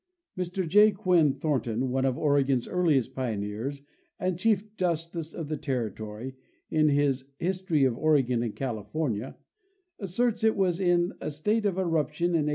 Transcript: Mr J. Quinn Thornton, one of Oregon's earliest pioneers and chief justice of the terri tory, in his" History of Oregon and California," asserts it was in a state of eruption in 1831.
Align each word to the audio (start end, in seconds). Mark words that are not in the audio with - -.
Mr 0.35 0.67
J. 0.67 0.89
Quinn 0.91 1.35
Thornton, 1.35 1.91
one 1.91 2.05
of 2.05 2.17
Oregon's 2.17 2.67
earliest 2.67 3.13
pioneers 3.13 3.83
and 4.19 4.39
chief 4.39 4.75
justice 4.75 5.31
of 5.31 5.47
the 5.47 5.59
terri 5.59 5.95
tory, 5.95 6.35
in 6.71 6.89
his" 6.89 7.25
History 7.49 7.83
of 7.83 7.95
Oregon 7.95 8.41
and 8.41 8.55
California," 8.55 9.37
asserts 9.99 10.43
it 10.43 10.55
was 10.55 10.79
in 10.79 11.13
a 11.21 11.29
state 11.29 11.67
of 11.67 11.77
eruption 11.77 12.29
in 12.29 12.47
1831. 12.47 12.49